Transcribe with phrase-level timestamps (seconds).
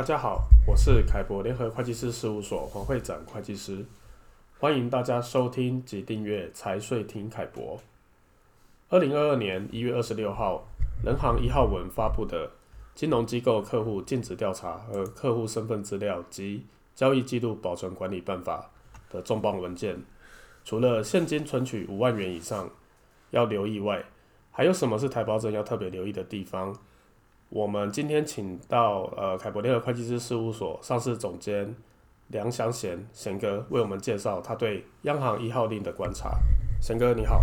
[0.00, 3.84] 大家好，我是凯博联合会计师事务所黄会长会计师，
[4.58, 7.78] 欢迎大家收听及订阅财税听凯博。
[8.88, 10.66] 二零二二年一月二十六号，
[11.04, 12.48] 人行一号文发布的
[12.94, 18.70] 《金融机构客户尽职调查和客户身份资料及交易记录保存管理办法》
[19.12, 20.02] 的重磅文件，
[20.64, 22.70] 除了现金存取五万元以上
[23.32, 24.02] 要留意外，
[24.50, 26.74] 还有什么是台胞证要特别留意的地方？
[27.50, 31.74] 我们今天请到呃凯博联合会计师事务所上市总监
[32.28, 36.30] 梁祥贤贤哥为我们介绍他对央行一号令的观察。
[36.80, 37.42] 贤哥你好，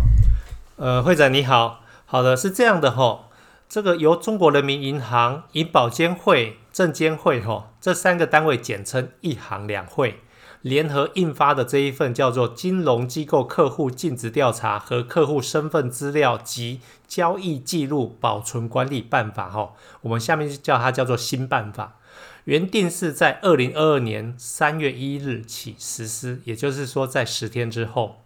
[0.76, 3.26] 呃会长你好，好的是这样的吼，
[3.68, 10.20] 这个由中国人民银行、银保监会、证监会吼这三个单位简称一行两会。
[10.62, 21.96] 联合印发的这一份叫做《金融机构客户尽职调查和客户身份资料及交易记录保存管理办法》哈，我们下面就叫它叫做新办法。
[22.44, 28.22] 原定是在二零二二年三月一日起实施，也就是说在十天之后。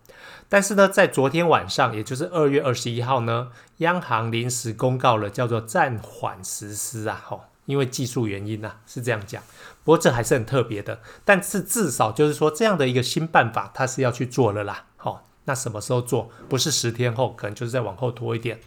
[0.49, 7.45] 但是呢，在昨天晚上，也就是二月二十一号呢，央行临时公告了叫做暂缓实施啊，吼。
[7.67, 9.43] 因为技术原因呐、啊，是这样讲。
[9.85, 14.87] 不过这还是很特别的，但是至少就是说这样的一个新办法，它是要去做了啦。
[14.97, 16.31] 好、哦，那什么时候做？
[16.49, 18.61] 不是十天后，可能就是再往后拖一点。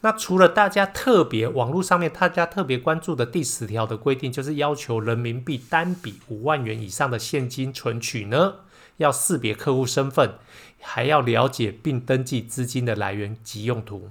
[0.00, 8.56] 那除了大家特别网络上面大家特别关注的第十条的规定，就是要求人民币单笔五万元以上的现金存取呢，
[8.98, 10.34] 要识别客户身份，
[10.80, 14.10] 还要了解并登记资金的来源及用途，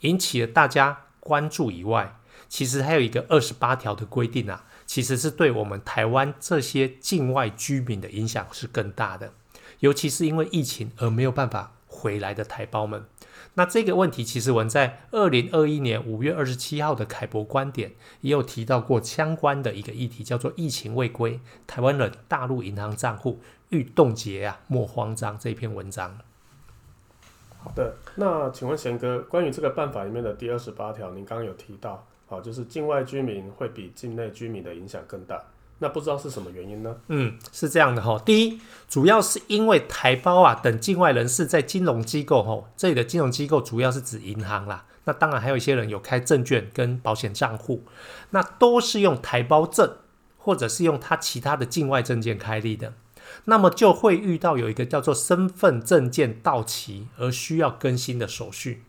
[0.00, 2.16] 引起了大家关注以外。
[2.54, 9.32] 其实还有一个二十八条的规定啊，其实是对我们台湾这些境外居民的影响是更大的，
[9.80, 13.06] 尤其是因为疫情而没有办法回来的台胞们。
[13.54, 23.40] 那这个问题，其实我们在二零二一年五月二十七号的凯博观点也有提到过相关的一个议题，叫做“疫情未归，台湾人大陆银行账户
[23.70, 26.20] 欲冻结啊，莫慌张”这一篇文章。
[27.64, 32.06] 好的，那请问贤哥，关于这个办法里面的第二十八条，您刚刚有提到。
[32.26, 35.42] 好，就是境外居民会比境内居民的影响更大，
[35.78, 36.94] 那不知道是什么原因呢？
[37.08, 38.20] 嗯，是这样的哈。
[38.24, 44.84] 第一，主要是因为台胞啊等境外人士在金融机构哈，这里的金融机构主要是指银行啦。
[45.04, 47.84] 那当然还有一些人有开证券跟保险账户，
[48.30, 49.96] 那都是用台胞证
[50.38, 52.94] 或者是用他其他的境外证件开立的，
[53.44, 58.82] 那么就会遇到有一个叫做身份证件到期而需要更新的手续。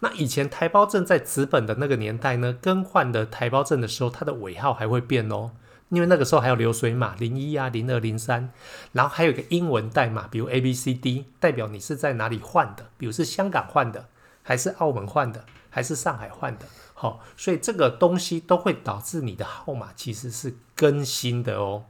[0.00, 5.52] 那以前台胞证在纸本的那个年代呢，更换的台胞证的时候，它的尾号还会变哦，
[5.88, 8.52] 因为那个时候还有流水码零一啊、零二、零三，
[8.92, 14.06] 然后还有一个英文代码，比如 A B C D，代表你是在哪里换的，比如是香港换的，
[14.42, 21.84] 还是澳门换的，还是上海换的，好、所以这个东西都会导致你的号码其实是更新的哦，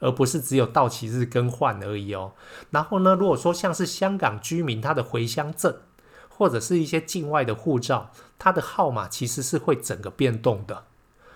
[0.00, 2.32] 而不是只有到期日更换而已哦。
[2.70, 5.76] 然后呢，如果说像是香港居民他的回乡证。
[6.36, 8.10] 或者是一些境外的护照，
[8.40, 10.82] 它的号码其实是会整个变动的，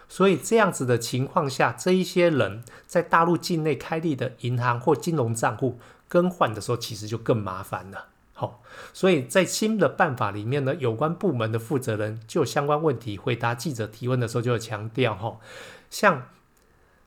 [0.08, 8.06] 所以这样子的情况下，这一些人在大陆境内开立的银行或金融账户更换的时候，其实就更麻烦了。
[8.32, 8.60] 好，
[8.92, 15.38] 所以在新的办法里面呢，有关部门的负责人就相关问题回答记者提问的时候，就会强调哈，
[15.90, 16.24] 像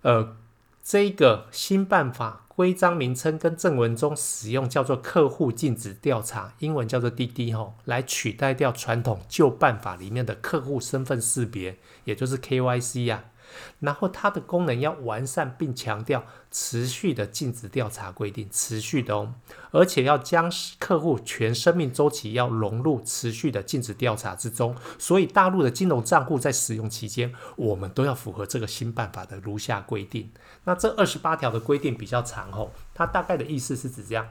[0.03, 0.38] 呃
[0.83, 2.45] 这个新办法。
[2.53, 13.30] 规章名称跟正文中使用叫做客户禁止调查，英文叫做滴滴吼，来取代掉传统旧办法里面的客户身份识别，也就是 KYC 呀、啊。
[13.79, 19.34] 然后它的功能要完善，并强调持续的尽职调查规定，持续的哦，
[19.72, 24.75] 而且要将客户全生命周期要融入持续的尽职调查之中。
[24.97, 30.31] 所以大陆的金融账户在使用期间，我们都要符合这个新办法的如下规定。
[30.63, 34.28] 那这二十八条的规定比较长哦，它大概的意思是指这样：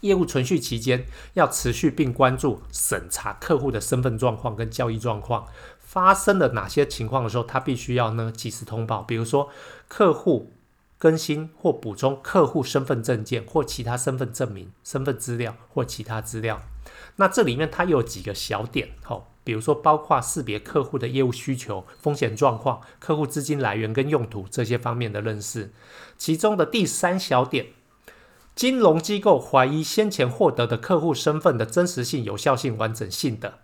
[0.00, 5.46] 业务存续期间要持续并关注审查客户的身份状况跟交易状况。
[5.78, 9.02] 发生了哪些情况的时候，他必须要呢及时通报。
[9.02, 9.48] 比如说，
[9.88, 10.52] 客户
[10.98, 16.60] 更新或补充客户身份证件或其他身份证明、身份资料或其他资料。
[17.16, 25.72] 那这里面它有几个小点，哦，比如说包括识别客户的业务需求、风险状况、客户资金来源跟用途这些方面的认识。
[26.18, 27.68] 其中的第三小点，
[28.58, 33.60] 金融机构怀疑先前获得的客户身份的真实性、有效性、完整性的。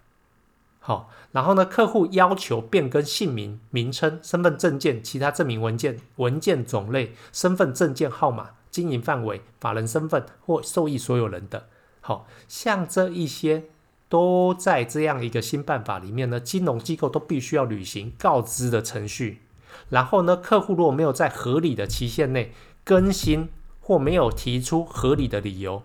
[0.79, 11.67] 好，然后呢，客户要求变更姓名、名称、身份证件、其他证明文件、文件种类、身份证件号码、经营范围、法人身份或受益所有人的，
[12.01, 13.65] 好像这一些
[14.09, 19.41] 都在这样一个新办法里面呢，金融机构都必须要履行告知的程序。
[19.89, 22.53] 然后呢，客户如果没有在合理的期限内
[22.85, 23.49] 更新，
[23.85, 25.83] 或没有提出合理的理由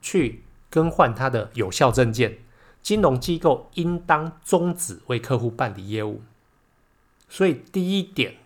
[0.00, 2.38] 去更换他的有效证件，
[2.80, 6.22] 金融机构应当终止为客户办理业务。
[7.28, 8.36] 所以第一点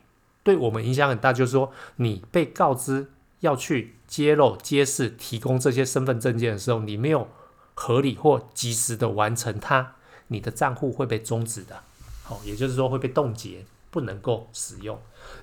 [0.43, 3.11] 对我们影响很大，就是说你被告知
[3.41, 7.29] 要去揭露、揭示、提供这些身份证件的时候，你没有
[7.75, 9.97] 合理或及时的完成它，
[10.29, 11.83] 你的账户会被终止的。
[12.23, 14.99] 好，也就是说会被冻结，不能够使用。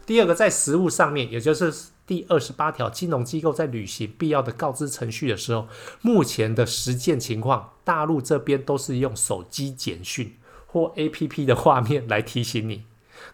[0.08, 1.72] 第二个，在实物上面，也就是
[2.08, 5.68] 第二十八条，金融机构在履行必要的告知程序的时候，
[6.02, 10.36] 目前的实践情况，大陆这边都是用手机简讯
[10.68, 12.84] 或 APP 的画面来提醒你，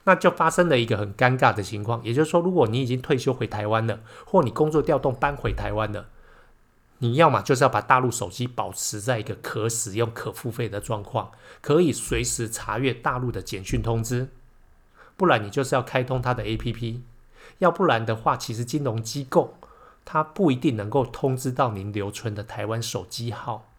[0.04, 6.08] 那就发生了一个很尴尬的情况，也就是说，如果你已经退休回台湾了，或你工作调动搬回台湾了。
[7.00, 11.32] 你要么就是要把大陆手机保持在一个可使用、可付费的状况，
[11.62, 14.30] 可以随时查阅大陆的简讯通知；
[15.16, 17.02] 不然你就是要开通它的 APP。
[17.60, 19.58] 要不然的话，其实金融机构
[20.06, 23.70] 它不一定能够通知到您留存的台湾手机号。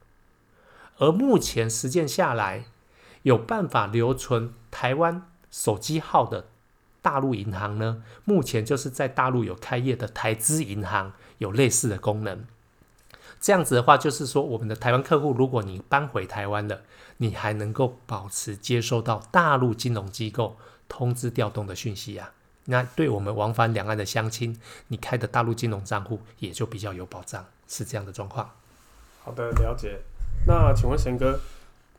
[0.98, 2.64] 而目前实践下来，
[3.22, 6.46] 有办法留存台湾手机号的
[7.00, 12.44] 大陆银行呢，目前就是在大陆有开业的台资银行有类似的功能。
[13.40, 16.82] 这样子的话，就是说，我们的台湾客户，如果你搬回台湾了，
[17.18, 20.56] 你还能够保持接收到大陆金融机构
[20.88, 22.32] 通知调动的讯息啊。
[22.70, 24.54] 那对我们往返两岸的乡亲，
[24.88, 28.50] 你开的大陆金融账户也就比较有保障，是这样的状况。
[29.24, 29.98] 好的，了解。
[30.46, 31.40] 那请问贤哥，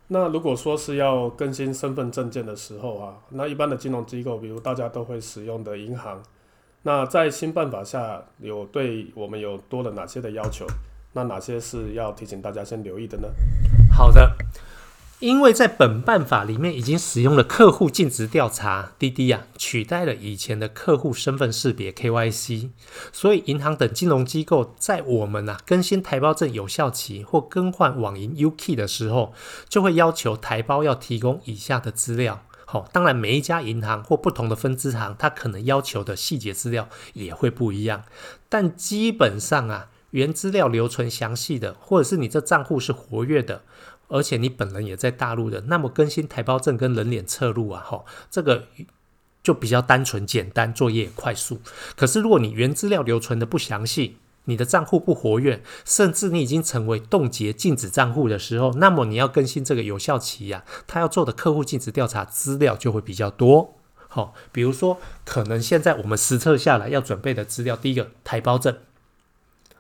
[0.08, 6.22] 那如果说是要更新身份证件的时候啊，那一般的金融机构，比如大家都会使用的银行，
[6.84, 10.68] 那在新办法下有对我们有多了哪些的要求？
[11.14, 13.28] 那哪些是要提醒大家先留意的呢？
[13.92, 14.32] 好的，
[15.20, 22.70] 因为在本办法里面已经使用了客户尽职调查滴滴啊，取代了以前的客户身份识别 KYC，
[23.12, 29.34] 所以银行等金融机构在我们啊更新台胞证有效期或更换网银 UK 的时候，
[29.68, 32.46] 就会要求台胞要提供以下的资料。
[32.64, 38.04] 好，当然每一家银行或不同的分支行，它可能要求的细节资料也会不一样，
[38.48, 39.90] 但基本上啊。
[40.12, 43.62] 原资料留存详细的，或者是你这账户是活跃的，
[44.10, 48.68] 而且你本人也在大陆的，那么更新台胞证跟人脸测录啊，吼，这个
[49.42, 51.62] 就比较单纯简单，作业也快速。
[51.96, 63.76] 可是如果你原资料留存的不详细，你的账户不活跃，甚至你已经成为冻结禁止账户的时候，那么你要更新这个有效期呀、他要做的客户尽职调查资料就会比较多。
[64.08, 68.76] 好，比如说可能现在我们实测下来要准备的资料，第一个台胞证。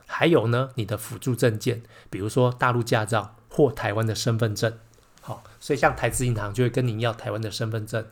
[0.05, 1.81] 还有呢，你的辅助证件，
[2.11, 4.77] 比如说大陆驾照或台湾的身份证，
[5.21, 8.05] 好，所以像台资银行就会跟您要台湾的身份证。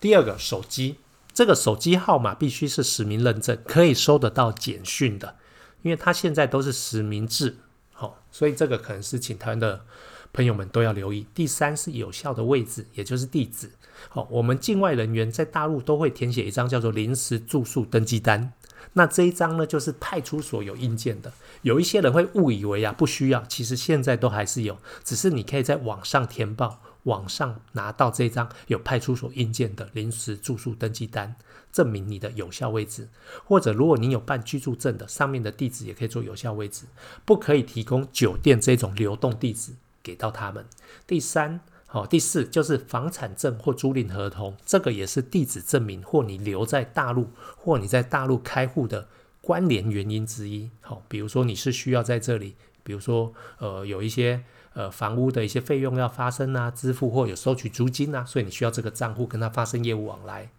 [0.00, 0.96] 第二个，手机，
[1.32, 5.36] 这个手机号码必须是实名认证，可以收得到简讯的，
[5.82, 7.56] 因为它现在都是实名制，
[7.92, 9.84] 好，所以这个可能是请台湾的
[10.32, 11.26] 朋友们都要留意。
[11.34, 13.72] 第三是有效的位置，也就是地址，
[14.08, 18.52] 好，我们境外人员在大陆都会填写一张叫做临时住宿登记单。
[18.92, 21.32] 那这一张呢，就是派出所有印鉴的。
[21.62, 31.34] 有一些人会误以为啊，不需要，其实现在都还是有，只是你可以在网上填报，网上拿到这张有派出所印鉴的临时住宿登记单，
[31.72, 33.08] 证明你的有效位置。
[33.44, 36.84] 或者如果你有办居住证的，上面的地址也可以做有效位置，
[37.24, 40.66] 不可以提供酒店这种流动地址给到他们。
[41.06, 41.60] 第三。
[41.94, 49.06] 好，第四就是房产证或租赁合同，这个也是地址证明或你留在大陆或你在大陆开户的
[49.40, 50.68] 关联原因之一。
[50.80, 60.50] 好，比如说你是需要在这里，比如说呃有一些呃房屋的一些费用要发生啊，支付或有收取租金啊，所以你需要这个账户跟他发生业务往来。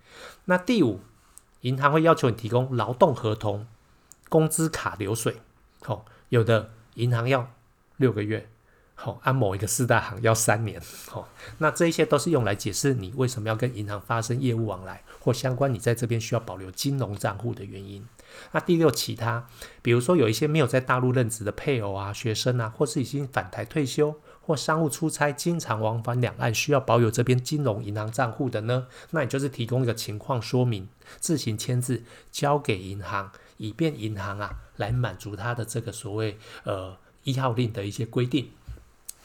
[0.45, 1.01] 那第五，
[1.59, 3.67] 银行会要求你提供劳动合同、
[4.29, 5.35] 工资卡流水。
[5.81, 7.51] 好，有的银行要
[7.97, 8.47] 六个月。
[8.97, 18.07] 好，按某一个四大行要三年，好，那这一些都是用来解释你为什么要跟银行发生业务往来或相关，你在这边需要保留金融账户的原因。
[18.53, 19.47] 那第六，其他，
[19.81, 30.87] 比如说有一些没有在大陆任职的配偶啊、学生啊，或是已经返台退休或商务出差经常往返两岸，需要保有这边金融银行账户的呢，那你就是提供一个情况说明，
[31.19, 38.49] 自行签字交给银行，以便银行啊来满足他的这个所谓呃一号令的一些规定。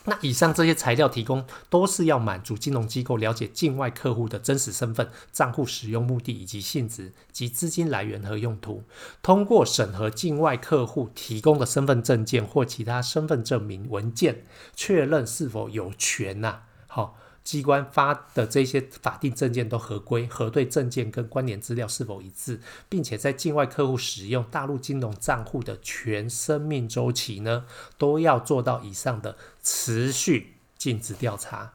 [0.05, 8.83] 那以上这些材料提供都是要满足金融机构了解境外客户的真实身份、账户使用目的以及性质及资金来源和用途。
[9.23, 27.65] 通过审核境外客户提供的身份证件或其他身份证明文件，确认是否有权呐、好机关发的这些法定证件都合规，核对证件跟关联资料是否一致，并且在境外客户使用大陆金融账户的全生命周期呢，
[27.99, 31.73] 都要做到以上的持续尽职调查，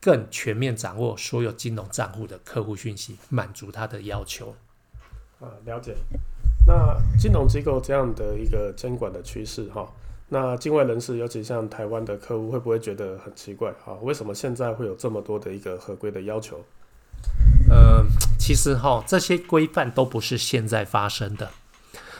[0.00, 4.54] 更全面掌握所有金融账户的客户讯息，满足他的要求。
[5.40, 5.96] 啊，了解。
[6.66, 9.86] 那金融机构这样的一个监管的趋势，哈。
[10.34, 13.94] 那境外人士，尤其像台湾的客户，会不会觉得很奇怪啊？
[14.02, 16.60] 为什么现在会有这么多的一个合规的要求？
[17.70, 18.04] 呃，
[18.36, 21.50] 其实哈，这些规范都不是现在发生的，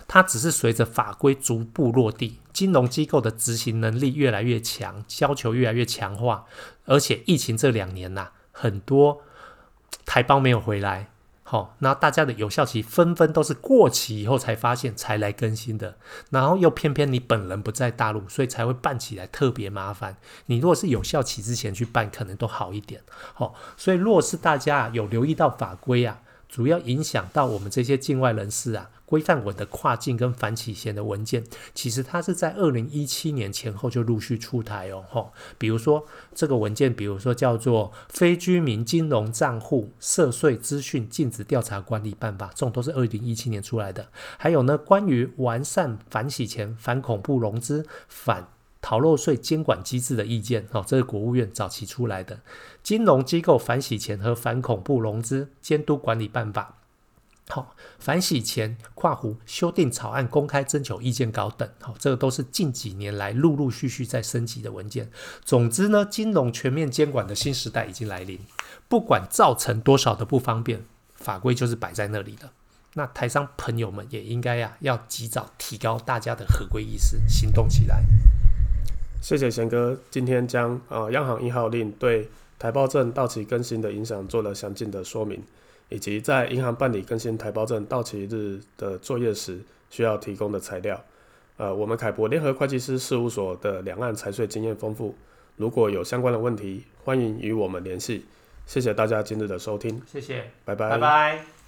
[0.06, 6.44] 它只是随着法规逐步落地，金融机构的执行能力越来越强，要求越来越强化，
[6.84, 9.22] 而且疫情这两年呐、很多
[10.06, 11.08] 台胞没有回来。
[11.46, 15.98] 好，那大家的有效期纷纷都是过期以后才发现才来更新的，
[16.30, 20.16] 然后又偏偏你本人不在大陆，所以才会办起来特别麻烦。
[20.46, 23.02] 你如果是有效期之前去办，可能都好一点。
[23.34, 28.90] 好，所以若是大家有留意到法规啊，主要影响到我们这些境外人士啊。
[29.06, 31.44] 规范我的跨境跟反洗钱的文件，
[31.74, 44.08] 其实它是在二零一七年前后就陆续出台哦，吼，比如说这个文件，比如说叫做《非居民金融账户涉税资讯禁止调查管理办法》，这种都是二零一七年出来的。
[44.38, 48.48] 还有呢，关于完善反洗钱、反恐怖融资、反
[48.80, 52.36] 逃漏税监管机制的意见，哦，这是国务院早期出来的
[52.82, 56.78] 《金融机构反洗钱和反恐怖融资监督管理办法》。
[57.48, 65.10] 好，反洗钱跨湖修订草案公开征求意见稿等，好，这个都是近几年来陆陆续续在升级的文件。
[65.44, 68.40] 总之呢，金融全面监管的新时代已经来临，
[68.88, 70.84] 不管造成多少的不方便，
[71.16, 72.50] 法规就是摆在那里的。
[72.94, 78.02] 那台商朋友们也应该呀，要及早提高大家的合规意识，行动起来。
[79.20, 85.42] 谢谢贤哥，今天将呃央行一号令对台胞证到期更新的影响做了详尽的说明。
[85.88, 89.60] 以及在银行办理更新台胞证到期日的作业时
[89.90, 91.02] 需要提供的材料，
[91.56, 95.14] 呃，我们凯博联合会计师事务所的两岸财税经验丰富，
[95.56, 98.24] 如果有相关的问题，欢迎与我们联系。
[98.66, 101.63] 谢谢大家今日的收听，谢谢，拜拜，拜拜。